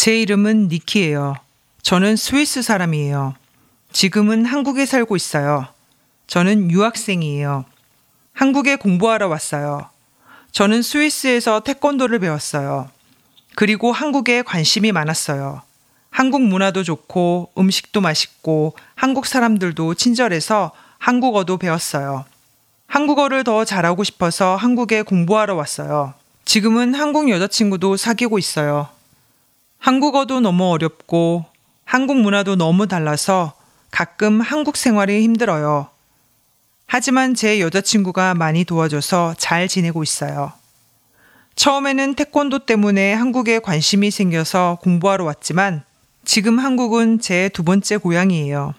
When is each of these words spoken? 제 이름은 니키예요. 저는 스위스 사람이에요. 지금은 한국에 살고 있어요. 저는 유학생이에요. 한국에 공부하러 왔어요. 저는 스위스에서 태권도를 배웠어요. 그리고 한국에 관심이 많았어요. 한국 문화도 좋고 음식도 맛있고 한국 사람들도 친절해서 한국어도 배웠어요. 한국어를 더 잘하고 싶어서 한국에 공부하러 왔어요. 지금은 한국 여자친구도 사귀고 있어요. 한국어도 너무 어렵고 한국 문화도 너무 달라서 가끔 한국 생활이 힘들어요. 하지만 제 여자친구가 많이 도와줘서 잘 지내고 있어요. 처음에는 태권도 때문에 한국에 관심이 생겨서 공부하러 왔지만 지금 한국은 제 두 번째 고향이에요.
제 0.00 0.18
이름은 0.18 0.68
니키예요. 0.68 1.34
저는 1.82 2.16
스위스 2.16 2.62
사람이에요. 2.62 3.34
지금은 3.92 4.46
한국에 4.46 4.86
살고 4.86 5.14
있어요. 5.14 5.66
저는 6.26 6.70
유학생이에요. 6.70 7.66
한국에 8.32 8.76
공부하러 8.76 9.28
왔어요. 9.28 9.90
저는 10.52 10.80
스위스에서 10.80 11.60
태권도를 11.60 12.18
배웠어요. 12.18 12.88
그리고 13.56 13.92
한국에 13.92 14.40
관심이 14.40 14.90
많았어요. 14.90 15.60
한국 16.08 16.40
문화도 16.44 16.82
좋고 16.82 17.52
음식도 17.58 18.00
맛있고 18.00 18.76
한국 18.94 19.26
사람들도 19.26 19.96
친절해서 19.96 20.72
한국어도 20.96 21.58
배웠어요. 21.58 22.24
한국어를 22.86 23.44
더 23.44 23.66
잘하고 23.66 24.04
싶어서 24.04 24.56
한국에 24.56 25.02
공부하러 25.02 25.56
왔어요. 25.56 26.14
지금은 26.46 26.94
한국 26.94 27.28
여자친구도 27.28 27.98
사귀고 27.98 28.38
있어요. 28.38 28.88
한국어도 29.80 30.40
너무 30.40 30.66
어렵고 30.70 31.46
한국 31.84 32.20
문화도 32.20 32.56
너무 32.56 32.86
달라서 32.86 33.54
가끔 33.90 34.40
한국 34.40 34.76
생활이 34.76 35.22
힘들어요. 35.22 35.88
하지만 36.86 37.34
제 37.34 37.60
여자친구가 37.60 38.34
많이 38.34 38.64
도와줘서 38.64 39.34
잘 39.38 39.66
지내고 39.68 40.02
있어요. 40.02 40.52
처음에는 41.56 42.14
태권도 42.14 42.60
때문에 42.66 43.12
한국에 43.14 43.58
관심이 43.58 44.10
생겨서 44.10 44.78
공부하러 44.82 45.24
왔지만 45.24 45.82
지금 46.24 46.58
한국은 46.58 47.18
제 47.20 47.48
두 47.48 47.64
번째 47.64 47.96
고향이에요. 47.96 48.74